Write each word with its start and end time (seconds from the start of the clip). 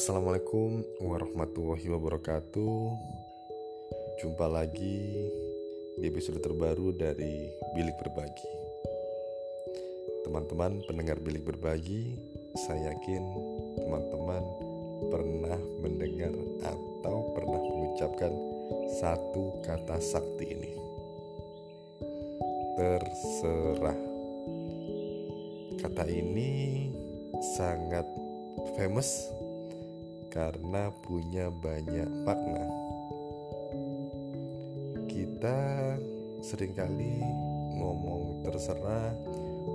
Assalamualaikum 0.00 0.80
warahmatullahi 1.04 1.92
wabarakatuh. 1.92 2.80
Jumpa 4.16 4.48
lagi 4.48 5.28
di 6.00 6.08
episode 6.08 6.40
terbaru 6.40 6.96
dari 6.96 7.52
Bilik 7.76 8.00
Berbagi. 8.00 8.48
Teman-teman 10.24 10.80
pendengar 10.88 11.20
Bilik 11.20 11.44
Berbagi, 11.44 12.16
saya 12.56 12.96
yakin 12.96 13.24
teman-teman 13.76 14.40
pernah 15.12 15.60
mendengar 15.84 16.32
atau 16.64 17.36
pernah 17.36 17.60
mengucapkan 17.60 18.32
satu 19.04 19.60
kata 19.60 20.00
sakti 20.00 20.48
ini. 20.48 20.72
Terserah. 22.72 24.00
Kata 25.76 26.08
ini 26.08 26.88
sangat 27.52 28.08
famous 28.80 29.39
karena 30.30 30.94
punya 31.02 31.50
banyak 31.50 32.06
makna. 32.22 32.64
Kita 35.10 35.58
sering 36.40 36.72
kali 36.72 37.18
ngomong 37.74 38.46
terserah 38.46 39.10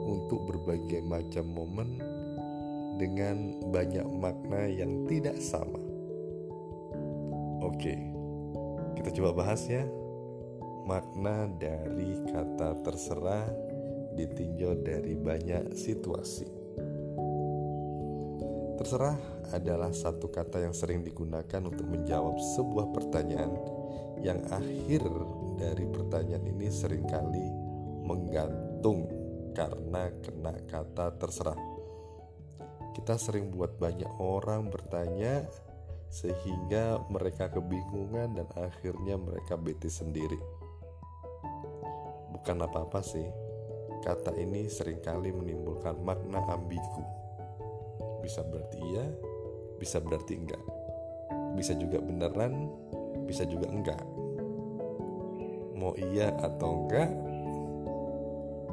untuk 0.08 0.48
berbagai 0.48 1.04
macam 1.04 1.46
momen 1.52 2.00
dengan 2.96 3.60
banyak 3.70 4.08
makna 4.08 4.72
yang 4.72 5.04
tidak 5.06 5.36
sama. 5.44 5.84
Oke, 7.60 8.00
kita 8.96 9.12
coba 9.20 9.44
bahas 9.44 9.68
ya. 9.68 9.84
Makna 10.88 11.52
dari 11.60 12.16
kata 12.32 12.80
terserah 12.86 13.50
ditinjau 14.16 14.80
dari 14.80 15.18
banyak 15.20 15.76
situasi. 15.76 16.65
Terserah 18.76 19.16
adalah 19.56 19.96
satu 19.96 20.28
kata 20.28 20.60
yang 20.60 20.76
sering 20.76 21.00
digunakan 21.00 21.64
untuk 21.64 21.88
menjawab 21.88 22.36
sebuah 22.60 22.92
pertanyaan 22.92 23.56
yang 24.20 24.44
akhir 24.52 25.08
dari 25.56 25.88
pertanyaan 25.88 26.44
ini 26.44 26.68
sering 26.68 27.08
kali 27.08 27.48
menggantung 28.04 29.08
karena 29.56 30.12
kena 30.20 30.52
kata 30.68 31.16
terserah. 31.16 31.56
Kita 32.92 33.16
sering 33.16 33.56
buat 33.56 33.80
banyak 33.80 34.12
orang 34.20 34.68
bertanya 34.68 35.48
sehingga 36.12 37.00
mereka 37.08 37.48
kebingungan 37.48 38.36
dan 38.36 38.48
akhirnya 38.60 39.16
mereka 39.16 39.56
bete 39.56 39.88
sendiri. 39.88 40.40
Bukan 42.36 42.60
apa-apa 42.60 43.00
sih, 43.00 43.28
kata 44.04 44.36
ini 44.36 44.68
sering 44.68 45.00
kali 45.00 45.32
menimbulkan 45.32 45.96
makna 46.04 46.44
ambigu 46.52 47.25
bisa 48.26 48.42
berarti 48.42 48.78
iya 48.82 49.06
bisa 49.78 50.02
berarti 50.02 50.34
enggak. 50.34 50.64
Bisa 51.54 51.78
juga 51.78 52.02
beneran 52.02 52.74
bisa 53.30 53.46
juga 53.46 53.70
enggak. 53.70 54.02
Mau 55.78 55.94
iya 55.94 56.34
atau 56.42 56.90
enggak 56.90 57.12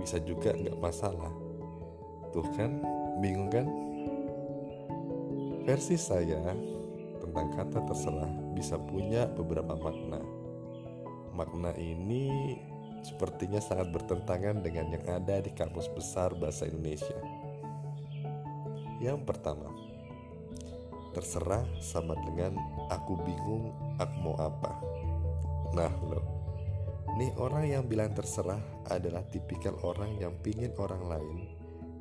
bisa 0.01 0.17
juga 0.25 0.57
enggak 0.57 0.81
masalah. 0.81 1.33
Tuh 2.33 2.49
kan 2.57 2.81
bingung 3.21 3.53
kan? 3.53 3.69
Versi 5.69 5.95
saya 5.95 6.57
tentang 7.23 7.55
kata 7.55 7.87
terserah 7.87 8.33
bisa 8.57 8.81
punya 8.81 9.29
beberapa 9.31 9.77
makna. 9.79 10.19
Makna 11.37 11.77
ini 11.79 12.57
sepertinya 13.05 13.61
sangat 13.63 13.93
bertentangan 13.95 14.65
dengan 14.65 14.97
yang 14.97 15.05
ada 15.07 15.39
di 15.45 15.51
kamus 15.55 15.87
besar 15.93 16.35
bahasa 16.35 16.67
Indonesia 16.67 17.42
yang 19.03 19.27
pertama, 19.27 19.67
terserah 21.11 21.67
sama 21.83 22.15
dengan 22.23 22.55
aku 22.87 23.19
bingung 23.27 23.75
aku 23.99 24.17
mau 24.23 24.39
apa. 24.39 24.79
Nah 25.75 25.91
lo, 26.07 26.23
nih 27.19 27.35
orang 27.35 27.67
yang 27.67 27.85
bilang 27.91 28.15
terserah 28.15 28.63
adalah 28.87 29.27
tipikal 29.27 29.75
orang 29.83 30.15
yang 30.23 30.39
pingin 30.39 30.71
orang 30.79 31.03
lain 31.11 31.39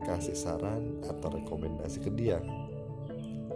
kasih 0.06 0.38
saran 0.38 1.02
atau 1.10 1.34
rekomendasi 1.34 2.06
ke 2.06 2.14
dia. 2.14 2.38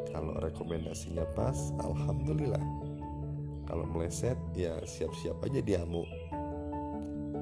Kalau 0.09 0.37
rekomendasinya 0.41 1.25
pas, 1.37 1.73
alhamdulillah. 1.81 2.61
Kalau 3.65 3.85
meleset, 3.89 4.37
ya 4.53 4.77
siap-siap 4.85 5.41
aja 5.41 5.59
diamu. 5.61 6.05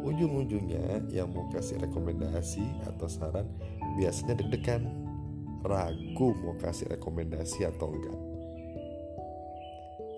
Ujung-ujungnya 0.04 1.04
yang 1.12 1.32
mau 1.32 1.48
kasih 1.52 1.80
rekomendasi 1.84 2.64
atau 2.88 3.08
saran 3.08 3.48
biasanya 4.00 4.40
deg-degan 4.40 5.03
ragu 5.64 6.36
mau 6.44 6.60
kasih 6.60 6.92
rekomendasi 7.00 7.64
atau 7.64 7.88
enggak. 7.88 8.20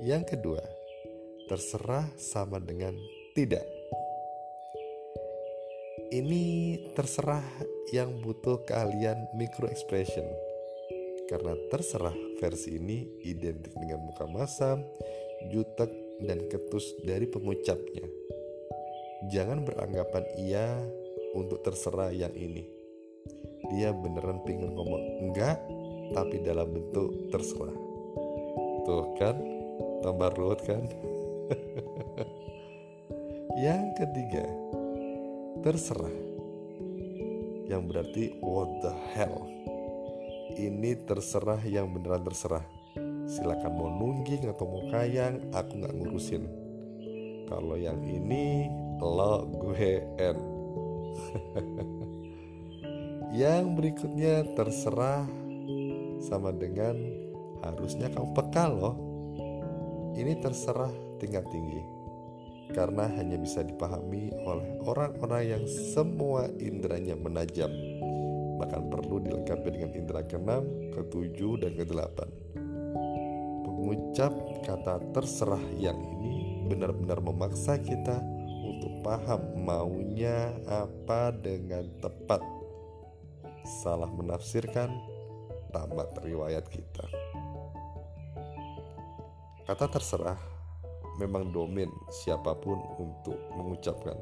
Yang 0.01 0.23
kedua, 0.35 0.61
terserah 1.45 2.09
sama 2.17 2.57
dengan 2.57 2.97
tidak. 3.37 3.63
Ini 6.09 6.43
terserah 6.97 7.45
yang 7.93 8.21
butuh 8.21 8.65
keahlian 8.65 9.29
micro 9.37 9.69
expression. 9.69 10.25
Karena 11.25 11.57
terserah 11.73 12.13
versi 12.37 12.77
ini 12.77 13.01
identik 13.25 13.73
dengan 13.73 14.05
muka 14.05 14.29
masam, 14.29 14.85
jutek, 15.49 15.89
dan 16.21 16.45
ketus 16.47 16.95
dari 17.01 17.25
pengucapnya. 17.25 18.05
Jangan 19.33 19.65
beranggapan 19.65 20.23
ia 20.37 20.77
untuk 21.33 21.65
terserah 21.65 22.13
yang 22.13 22.31
ini 22.37 22.74
dia 23.71 23.93
beneran 23.93 24.41
pengen 24.45 24.73
ngomong 24.73 25.03
enggak 25.25 25.57
tapi 26.13 26.41
dalam 26.45 26.69
bentuk 26.69 27.09
terserah. 27.33 27.73
Tuh 28.85 29.17
kan? 29.17 29.35
Tambah 30.05 30.29
ruwet 30.37 30.61
kan? 30.63 30.85
Yang 33.65 33.83
ketiga 34.03 34.45
terserah. 35.63 36.13
Yang 37.65 37.81
berarti 37.89 38.23
what 38.43 38.69
the 38.85 38.93
hell? 39.15 39.49
Ini 40.55 41.09
terserah 41.09 41.59
yang 41.65 41.89
beneran 41.89 42.21
terserah. 42.21 42.61
Silakan 43.25 43.73
mau 43.73 43.89
nungging 43.89 44.45
atau 44.45 44.69
mau 44.69 44.85
kayang 44.93 45.49
aku 45.49 45.81
nggak 45.81 45.95
ngurusin. 45.97 46.45
Kalau 47.49 47.75
yang 47.75 47.97
ini 48.05 48.69
lo 49.01 49.49
gue 49.49 50.05
n 50.21 50.37
Yang 53.35 53.63
berikutnya 53.75 54.47
terserah 54.55 55.27
sama 56.23 56.55
dengan 56.55 56.95
harusnya 57.67 58.07
kamu 58.07 58.31
peka 58.31 58.71
loh. 58.71 58.95
Ini 60.15 60.39
terserah 60.39 60.95
tingkat 61.19 61.43
tinggi 61.51 61.83
karena 62.71 63.11
hanya 63.19 63.35
bisa 63.35 63.59
dipahami 63.59 64.31
oleh 64.47 64.79
orang-orang 64.87 65.43
yang 65.43 65.63
semua 65.67 66.47
inderanya 66.63 67.13
menajam 67.19 67.69
bahkan 68.55 68.87
perlu 68.87 69.19
dilengkapi 69.19 69.67
dengan 69.67 69.91
indera 69.91 70.23
keenam, 70.23 70.63
ketujuh, 70.95 71.59
dan 71.59 71.75
kedelapan. 71.75 72.29
Pengucap 73.67 74.31
kata 74.63 75.03
terserah 75.11 75.61
yang 75.75 75.99
ini 75.99 76.63
benar-benar 76.71 77.19
memaksa 77.19 77.75
kita 77.83 78.23
untuk 78.63 79.03
paham 79.03 79.43
maunya 79.59 80.55
apa 80.65 81.35
dengan 81.35 81.85
tepat 81.99 82.54
salah 83.65 84.07
menafsirkan 84.07 84.93
tamat 85.73 86.13
riwayat 86.21 86.69
kita. 86.69 87.05
Kata 89.65 89.89
terserah 89.89 90.37
memang 91.17 91.49
domain 91.49 91.89
siapa 92.13 92.53
pun 92.53 92.77
untuk 93.01 93.35
mengucapkan. 93.57 94.15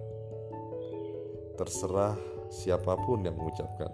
Terserah 1.60 2.16
siapa 2.48 2.96
pun 3.04 3.28
yang 3.28 3.36
mengucapkan. 3.36 3.92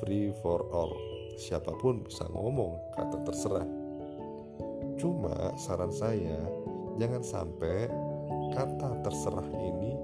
Free 0.00 0.32
for 0.40 0.64
all. 0.72 0.96
Siapa 1.38 1.76
pun 1.78 2.02
bisa 2.02 2.26
ngomong 2.32 2.96
kata 2.96 3.22
terserah. 3.28 3.68
Cuma 4.98 5.54
saran 5.54 5.92
saya 5.94 6.42
jangan 6.98 7.22
sampai 7.22 7.86
kata 8.56 9.04
terserah 9.06 9.46
ini 9.54 9.94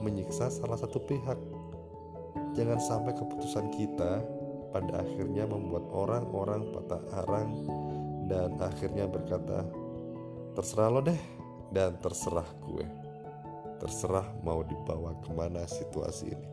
menyiksa 0.00 0.48
salah 0.48 0.80
satu 0.80 0.98
pihak 1.04 1.38
Jangan 2.60 2.76
sampai 2.76 3.16
keputusan 3.16 3.72
kita 3.72 4.20
pada 4.68 5.00
akhirnya 5.00 5.48
membuat 5.48 5.80
orang-orang 5.96 6.68
patah 6.76 7.00
arang 7.24 7.64
dan 8.28 8.52
akhirnya 8.60 9.08
berkata, 9.08 9.64
"Terserah 10.52 10.92
lo 10.92 11.00
deh, 11.00 11.16
dan 11.72 11.96
terserah 12.04 12.44
gue." 12.60 12.84
Terserah 13.80 14.28
mau 14.44 14.60
dibawa 14.60 15.16
ke 15.24 15.32
mana 15.32 15.64
situasi 15.64 16.36
ini. 16.36 16.48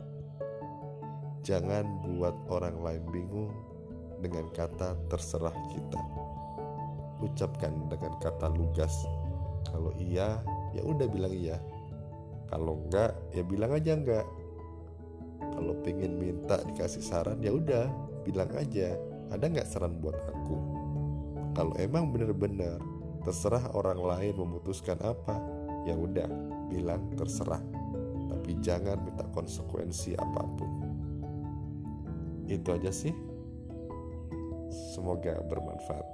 Jangan 1.43 2.07
buat 2.07 2.39
orang 2.55 2.79
lain 2.79 3.03
bingung 3.11 3.51
dengan 4.23 4.47
kata 4.55 4.95
terserah 5.11 5.59
kita. 5.75 5.99
Ucapkan 7.19 7.91
dengan 7.91 8.15
kata 8.23 8.47
lugas. 8.55 8.95
Kalau 9.67 9.91
iya, 9.99 10.39
ya 10.71 10.87
udah 10.87 11.07
bilang 11.11 11.35
iya. 11.35 11.59
Kalau 12.47 12.79
enggak, 12.79 13.11
ya 13.35 13.43
bilang 13.43 13.75
aja 13.75 13.91
enggak 13.91 14.23
kalau 15.57 15.73
pengen 15.81 16.21
minta 16.21 16.61
dikasih 16.61 17.01
saran 17.01 17.41
ya 17.41 17.49
udah 17.49 17.89
bilang 18.21 18.53
aja. 18.53 18.93
Ada 19.33 19.49
nggak 19.49 19.67
saran 19.67 19.97
buat 19.97 20.13
aku? 20.13 20.55
Kalau 21.57 21.73
emang 21.81 22.13
bener-bener 22.13 22.77
terserah 23.25 23.73
orang 23.73 23.97
lain 23.97 24.37
memutuskan 24.37 25.01
apa 25.01 25.41
ya 25.89 25.97
udah 25.97 26.29
bilang 26.69 27.09
terserah. 27.17 27.59
Tapi 28.29 28.53
jangan 28.61 29.01
minta 29.01 29.25
konsekuensi 29.33 30.13
apa 30.13 30.45
pun. 30.45 30.71
Itu 32.45 32.77
aja 32.77 32.93
sih. 32.93 33.11
Semoga 34.93 35.41
bermanfaat. 35.41 36.05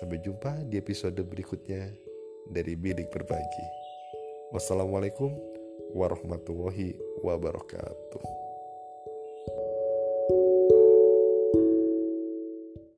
Sampai 0.00 0.22
jumpa 0.24 0.64
di 0.64 0.80
episode 0.80 1.20
berikutnya 1.20 1.92
dari 2.48 2.72
bilik 2.72 3.12
berbagi. 3.12 3.66
Wassalamualaikum 4.50 5.59
warahmatullahi 5.94 6.96
wabarakatuh 7.22 8.49